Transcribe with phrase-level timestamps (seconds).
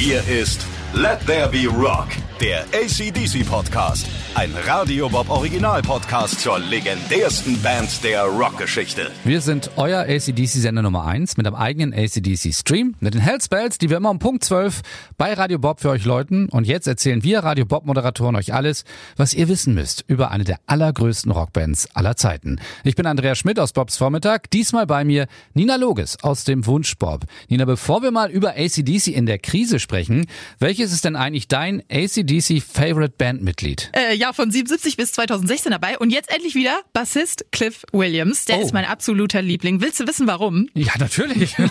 [0.00, 2.08] Hier ist Let There Be Rock,
[2.40, 4.08] der ACDC Podcast.
[4.34, 9.10] Ein Radio Bob Original Podcast zur legendärsten Band der Rockgeschichte.
[9.24, 13.98] Wir sind euer ACDC-Sender Nummer 1 mit einem eigenen ACDC-Stream, mit den Hellspells, die wir
[13.98, 14.80] immer um Punkt 12
[15.18, 16.48] bei Radio Bob für euch läuten.
[16.48, 18.84] Und jetzt erzählen wir Radio Bob-Moderatoren euch alles,
[19.18, 22.58] was ihr wissen müsst über eine der allergrößten Rockbands aller Zeiten.
[22.84, 26.96] Ich bin Andrea Schmidt aus Bobs Vormittag, diesmal bei mir Nina Loges aus dem Wunsch
[26.96, 27.26] Bob.
[27.48, 30.26] Nina, bevor wir mal über ACDC in der Krise sprechen,
[30.58, 31.82] welches ist denn eigentlich dein
[32.30, 33.90] ACDC-Favorite Bandmitglied?
[33.94, 35.98] Äh, ja, von 77 bis 2016 dabei.
[35.98, 38.44] Und jetzt endlich wieder Bassist Cliff Williams.
[38.44, 38.62] Der Oh.
[38.62, 39.80] ist mein absoluter Liebling.
[39.80, 40.68] Willst du wissen, warum?
[40.74, 41.56] Ja, natürlich.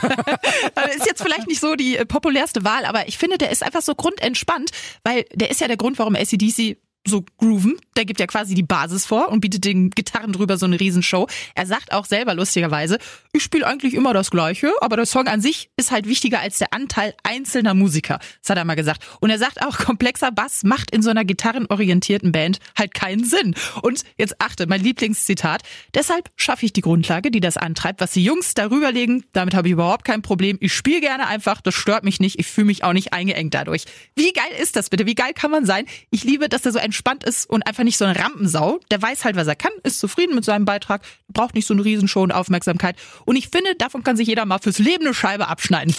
[0.76, 3.64] Also ist jetzt vielleicht nicht so die äh, populärste Wahl, aber ich finde, der ist
[3.64, 4.72] einfach so grundentspannt,
[5.03, 7.77] weil der ist ja der Grund, warum ACDC so grooven.
[7.95, 11.27] Der gibt ja quasi die Basis vor und bietet den Gitarren drüber so eine Riesenshow.
[11.55, 12.98] Er sagt auch selber lustigerweise,
[13.34, 16.59] ich spiele eigentlich immer das Gleiche, aber der Song an sich ist halt wichtiger als
[16.59, 18.20] der Anteil einzelner Musiker.
[18.41, 19.05] Das hat er mal gesagt.
[19.20, 23.55] Und er sagt auch, komplexer Bass macht in so einer gitarrenorientierten Band halt keinen Sinn.
[23.81, 25.64] Und jetzt achte, mein Lieblingszitat.
[25.94, 29.23] Deshalb schaffe ich die Grundlage, die das antreibt, was die Jungs darüber legen.
[29.33, 30.58] Damit habe ich überhaupt kein Problem.
[30.59, 32.39] Ich spiele gerne einfach, das stört mich nicht.
[32.39, 33.86] Ich fühle mich auch nicht eingeengt dadurch.
[34.16, 35.05] Wie geil ist das bitte?
[35.05, 35.86] Wie geil kann man sein?
[36.11, 38.80] Ich liebe, dass er so entspannt ist und einfach nicht so eine Rampensau.
[38.90, 41.86] Der weiß halt, was er kann, ist zufrieden mit seinem Beitrag, braucht nicht so eine
[41.86, 42.95] Riesenshow und Aufmerksamkeit.
[43.26, 45.94] Und ich finde, davon kann sich jeder mal fürs Leben eine Scheibe abschneiden.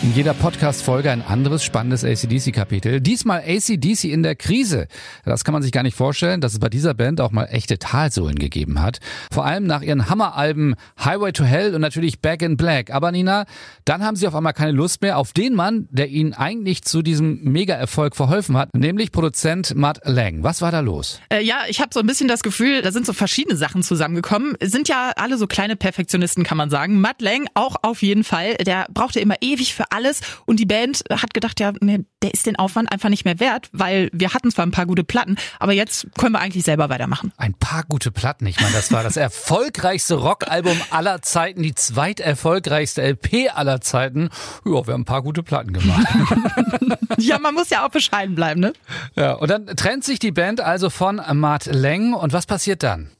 [0.00, 3.00] In jeder Podcast-Folge ein anderes spannendes ACDC-Kapitel.
[3.00, 4.86] Diesmal ACDC in der Krise.
[5.24, 7.80] Das kann man sich gar nicht vorstellen, dass es bei dieser Band auch mal echte
[7.80, 9.00] Talsohlen gegeben hat.
[9.32, 12.92] Vor allem nach ihren Hammeralben Highway to Hell und natürlich Back in Black.
[12.92, 13.44] Aber Nina,
[13.84, 17.02] dann haben sie auf einmal keine Lust mehr auf den Mann, der ihnen eigentlich zu
[17.02, 20.44] diesem Mega-Erfolg verholfen hat, nämlich Produzent Matt Lang.
[20.44, 21.20] Was war da los?
[21.28, 24.54] Äh, ja, ich habe so ein bisschen das Gefühl, da sind so verschiedene Sachen zusammengekommen.
[24.62, 27.00] Sind ja alle so kleine Perfektionisten, kann man sagen.
[27.00, 28.54] Matt Lang auch auf jeden Fall.
[28.58, 32.46] Der brauchte immer ewig für alles und die Band hat gedacht, ja, nee, der ist
[32.46, 35.72] den Aufwand einfach nicht mehr wert, weil wir hatten zwar ein paar gute Platten, aber
[35.72, 37.32] jetzt können wir eigentlich selber weitermachen.
[37.36, 38.46] Ein paar gute Platten.
[38.46, 44.30] Ich meine, das war das erfolgreichste Rockalbum aller Zeiten, die zweiterfolgreichste LP aller Zeiten.
[44.64, 46.06] Ja, wir haben ein paar gute Platten gemacht.
[47.18, 48.72] Ja, man muss ja auch bescheiden bleiben, ne?
[49.16, 52.14] ja, und dann trennt sich die Band also von Matt Lang.
[52.14, 53.10] Und was passiert dann?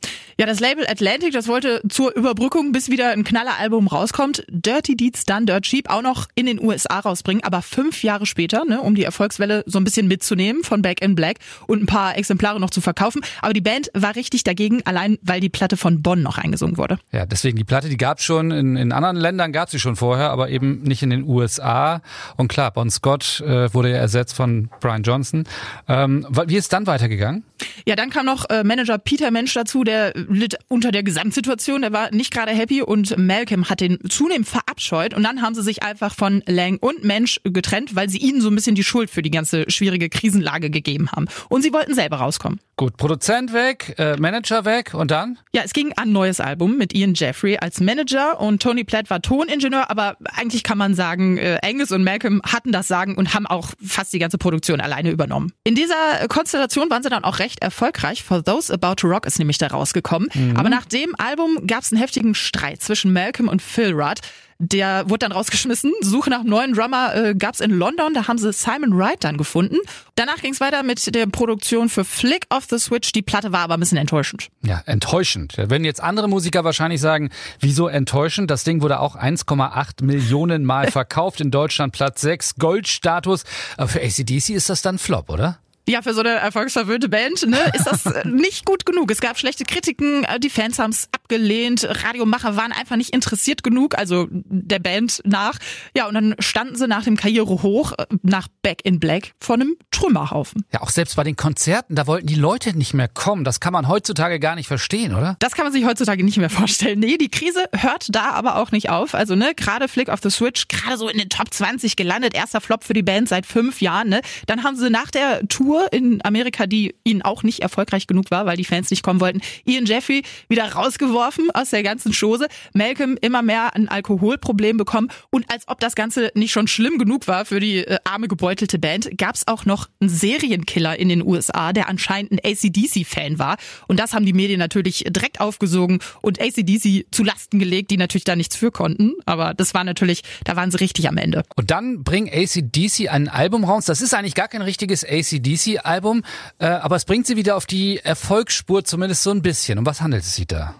[0.41, 5.25] Ja, das Label Atlantic, das wollte zur Überbrückung, bis wieder ein Knalleralbum rauskommt, Dirty Deeds
[5.25, 8.95] Done Dirt Cheap auch noch in den USA rausbringen, aber fünf Jahre später, ne, um
[8.95, 12.71] die Erfolgswelle so ein bisschen mitzunehmen von Back in Black und ein paar Exemplare noch
[12.71, 13.23] zu verkaufen.
[13.43, 17.01] Aber die Band war richtig dagegen, allein weil die Platte von Bonn noch eingesungen wurde.
[17.11, 20.31] Ja, deswegen die Platte, die gab's schon in, in anderen Ländern, gab's sie schon vorher,
[20.31, 22.01] aber eben nicht in den USA.
[22.37, 25.49] Und klar, Bon Scott äh, wurde ja ersetzt von Brian Johnson.
[25.89, 27.43] Ähm, wie ist dann weitergegangen?
[27.87, 31.93] Ja, dann kam noch äh, Manager Peter Mensch dazu, der litt unter der Gesamtsituation, der
[31.93, 35.83] war nicht gerade happy und Malcolm hat den zunehmend verabscheut und dann haben sie sich
[35.83, 39.23] einfach von Lang und Mensch getrennt, weil sie ihnen so ein bisschen die Schuld für
[39.23, 41.27] die ganze schwierige Krisenlage gegeben haben.
[41.49, 42.61] Und sie wollten selber rauskommen.
[42.77, 45.39] Gut, Produzent weg, äh, Manager weg und dann?
[45.53, 49.11] Ja, es ging an ein neues Album mit Ian Jeffrey als Manager und Tony Platt
[49.11, 53.35] war Toningenieur, aber eigentlich kann man sagen, äh, Angus und Malcolm hatten das Sagen und
[53.35, 55.53] haben auch fast die ganze Produktion alleine übernommen.
[55.65, 58.23] In dieser Konstellation waren sie dann auch recht erfolgreich.
[58.23, 60.18] For Those About to Rock ist nämlich da rausgekommen.
[60.57, 64.21] Aber nach dem Album gab es einen heftigen Streit zwischen Malcolm und Phil Rudd.
[64.61, 65.93] Der wurde dann rausgeschmissen.
[66.01, 68.13] Suche nach einem neuen Drummer äh, gab's in London.
[68.13, 69.77] Da haben sie Simon Wright dann gefunden.
[70.17, 73.13] Danach ging's weiter mit der Produktion für Flick of the Switch.
[73.13, 74.49] Die Platte war aber ein bisschen enttäuschend.
[74.63, 75.57] Ja, enttäuschend.
[75.57, 77.31] Würden jetzt andere Musiker wahrscheinlich sagen,
[77.61, 78.51] wieso enttäuschend?
[78.51, 83.45] Das Ding wurde auch 1,8 Millionen Mal verkauft, in Deutschland Platz 6, Goldstatus.
[83.77, 85.61] Aber für ACDC ist das dann Flop, oder?
[85.89, 89.11] Ja, für so eine erfolgsverwöhnte Band ne, ist das äh, nicht gut genug.
[89.11, 93.63] Es gab schlechte Kritiken, äh, die Fans haben es abgelehnt, Radiomacher waren einfach nicht interessiert
[93.63, 95.59] genug, also der Band nach.
[95.95, 99.57] Ja, und dann standen sie nach dem Karriere hoch, äh, nach Back in Black, vor
[99.57, 100.65] einem Trümmerhaufen.
[100.73, 103.45] Ja, auch selbst bei den Konzerten, da wollten die Leute nicht mehr kommen.
[103.45, 105.37] Das kann man heutzutage gar nicht verstehen, oder?
[105.41, 106.99] Das kann man sich heutzutage nicht mehr vorstellen.
[106.99, 109.15] Nee, die Krise hört da aber auch nicht auf.
[109.15, 112.63] Also, ne, gerade Flick of the Switch, gerade so in den Top 20 gelandet, erster
[112.63, 114.23] Flop für die Band seit fünf Jahren, ne.
[114.47, 118.47] Dann haben sie nach der Tour in Amerika, die ihnen auch nicht erfolgreich genug war,
[118.47, 121.18] weil die Fans nicht kommen wollten, Ian Jeffrey wieder rausgeworfen
[121.55, 122.49] aus der ganzen Chose.
[122.75, 125.09] Malcolm immer mehr ein Alkoholproblem bekommen.
[125.31, 128.79] Und als ob das Ganze nicht schon schlimm genug war für die äh, arme, gebeutelte
[128.79, 133.57] Band, gab's auch noch einen Serienkiller in den USA, der anscheinend ein ACDC-Fan war.
[133.87, 138.25] Und das haben die Medien natürlich direkt aufgesogen und ACDC zu Lasten gelegt, die natürlich
[138.25, 139.15] da nichts für konnten.
[139.27, 141.43] Aber das war natürlich, da waren sie richtig am Ende.
[141.57, 143.87] Und dann bringen ACDC ein Album raus.
[143.87, 146.23] Das ist eigentlich gar kein richtiges ACDC-Album,
[146.59, 149.79] äh, aber es bringt sie wieder auf die Erfolgsspur, zumindest so ein bisschen.
[149.79, 150.75] Um was handelt es sich da?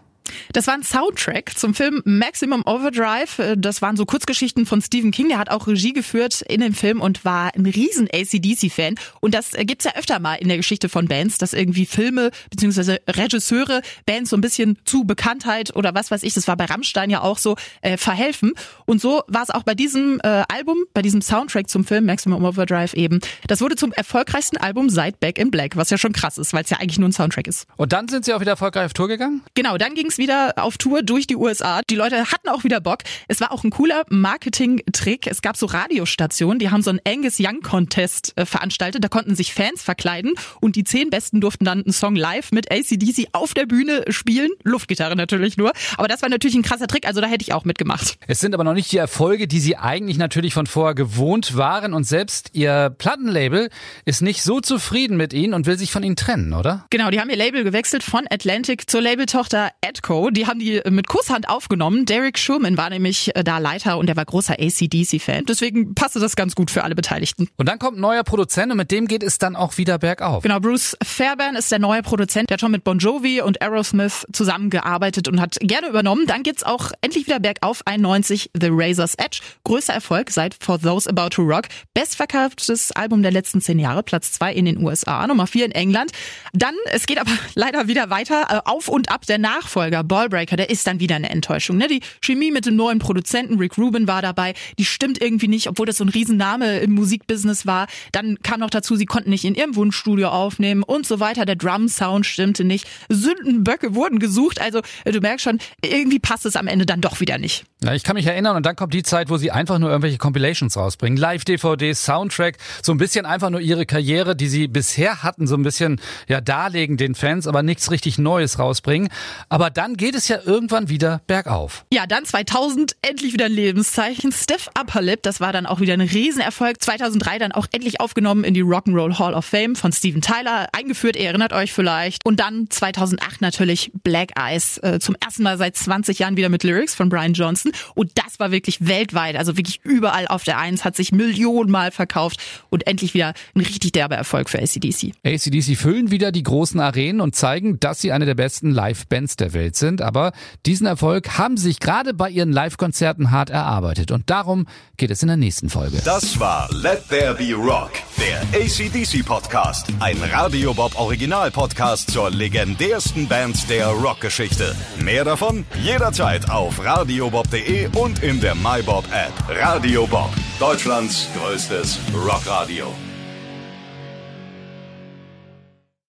[0.53, 3.57] Das war ein Soundtrack zum Film Maximum Overdrive.
[3.57, 5.29] Das waren so Kurzgeschichten von Stephen King.
[5.29, 8.95] Der hat auch Regie geführt in dem Film und war ein riesen ACDC-Fan.
[9.21, 12.99] Und das gibt's ja öfter mal in der Geschichte von Bands, dass irgendwie Filme bzw.
[13.09, 17.11] Regisseure Bands so ein bisschen zu Bekanntheit oder was weiß ich, das war bei Rammstein
[17.11, 18.53] ja auch so, äh, verhelfen.
[18.87, 22.45] Und so war es auch bei diesem äh, Album, bei diesem Soundtrack zum Film Maximum
[22.45, 23.21] Overdrive eben.
[23.47, 26.65] Das wurde zum erfolgreichsten Album seit Back in Black, was ja schon krass ist, weil
[26.65, 27.67] es ja eigentlich nur ein Soundtrack ist.
[27.77, 29.43] Und dann sind sie auch wieder erfolgreich auf Tour gegangen?
[29.55, 31.81] Genau, dann ging es wieder auf Tour durch die USA.
[31.89, 32.99] Die Leute hatten auch wieder Bock.
[33.29, 35.27] Es war auch ein cooler Marketing-Trick.
[35.27, 39.03] Es gab so Radiostationen, die haben so einen Angus Young Contest äh, veranstaltet.
[39.03, 42.71] Da konnten sich Fans verkleiden und die zehn Besten durften dann einen Song live mit
[42.71, 44.51] ACDC auf der Bühne spielen.
[44.65, 45.73] Luftgitarre natürlich nur.
[45.97, 48.19] Aber das war natürlich ein krasser Trick, also da hätte ich auch mitgemacht.
[48.27, 51.95] Es sind aber noch nicht die Erfolge, die sie eigentlich natürlich von vorher gewohnt waren
[51.95, 53.71] und selbst ihr Plattenlabel
[54.05, 56.85] ist nicht so zufrieden mit ihnen und will sich von ihnen trennen, oder?
[56.91, 60.18] Genau, die haben ihr Label gewechselt von Atlantic zur Labeltochter Edco.
[60.31, 62.05] Die haben die mit Kusshand aufgenommen.
[62.05, 65.45] Derek Sherman war nämlich äh, da Leiter und der war großer ACDC-Fan.
[65.47, 67.49] Deswegen passte das ganz gut für alle Beteiligten.
[67.57, 70.43] Und dann kommt ein neuer Produzent und mit dem geht es dann auch wieder bergauf.
[70.43, 72.51] Genau, Bruce Fairbairn ist der neue Produzent.
[72.51, 76.27] Der hat schon mit Bon Jovi und Aerosmith zusammengearbeitet und hat gerne übernommen.
[76.27, 77.83] Dann geht's auch endlich wieder bergauf.
[77.87, 79.41] 91 The Razor's Edge.
[79.65, 81.65] Größter Erfolg seit For Those About to Rock.
[81.95, 84.03] Bestverkauftes Album der letzten zehn Jahre.
[84.03, 86.11] Platz zwei in den USA, Nummer vier in England.
[86.53, 88.47] Dann, es geht aber leider wieder weiter.
[88.51, 91.77] äh, Auf und ab der Nachfolger Ballbreaker, der ist dann wieder eine Enttäuschung.
[91.77, 91.89] Ne?
[91.89, 94.55] Die Chemie mit dem neuen Produzenten Rick Rubin war dabei.
[94.79, 97.87] Die stimmt irgendwie nicht, obwohl das so ein Riesenname im Musikbusiness war.
[98.13, 101.45] Dann kam noch dazu, sie konnten nicht in ihrem Wunschstudio aufnehmen und so weiter.
[101.45, 102.87] Der Drum-Sound stimmte nicht.
[103.09, 104.61] Sündenböcke wurden gesucht.
[104.61, 107.65] Also äh, du merkst schon, irgendwie passt es am Ende dann doch wieder nicht.
[107.85, 110.19] Ja, ich kann mich erinnern und dann kommt die Zeit, wo sie einfach nur irgendwelche
[110.19, 111.17] Compilations rausbringen.
[111.17, 115.63] Live-DVDs, Soundtrack, so ein bisschen einfach nur ihre Karriere, die sie bisher hatten, so ein
[115.63, 119.09] bisschen ja darlegen den Fans, aber nichts richtig Neues rausbringen.
[119.49, 121.85] Aber dann geht es ja irgendwann wieder bergauf.
[121.93, 124.33] Ja, dann 2000 endlich wieder ein Lebenszeichen.
[124.33, 126.83] Stiff Upper Lip, das war dann auch wieder ein Riesenerfolg.
[126.83, 131.17] 2003 dann auch endlich aufgenommen in die Rock'n'Roll Hall of Fame von Steven Tyler, eingeführt,
[131.17, 132.25] ihr erinnert euch vielleicht.
[132.25, 136.63] Und dann 2008 natürlich Black Eyes, äh, zum ersten Mal seit 20 Jahren wieder mit
[136.63, 137.73] Lyrics von Brian Johnson.
[137.95, 142.41] Und das war wirklich weltweit, also wirklich überall auf der Eins, hat sich Millionenmal verkauft
[142.71, 145.13] und endlich wieder ein richtig derber Erfolg für ACDC.
[145.25, 149.53] ACDC füllen wieder die großen Arenen und zeigen, dass sie eine der besten Live-Bands der
[149.53, 150.03] Welt sind.
[150.03, 150.33] Aber
[150.67, 154.11] diesen Erfolg haben sie sich gerade bei ihren Live-Konzerten hart erarbeitet.
[154.11, 154.67] Und darum
[154.97, 156.01] geht es in der nächsten Folge.
[156.05, 159.89] Das war Let There Be Rock, der ACDC Podcast.
[160.01, 164.75] Ein Radio Bob Original Podcast zur legendärsten Band der Rockgeschichte.
[165.03, 169.33] Mehr davon jederzeit auf radiobob.de und in der MyBob App.
[169.49, 173.08] Radio Bob, Deutschlands größtes Rockradio.